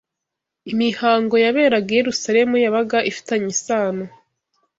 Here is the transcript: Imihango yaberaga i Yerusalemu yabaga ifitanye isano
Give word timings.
Imihango 0.71 1.35
yaberaga 1.45 1.89
i 1.93 1.97
Yerusalemu 1.99 2.55
yabaga 2.63 2.97
ifitanye 3.11 3.47
isano 3.55 4.05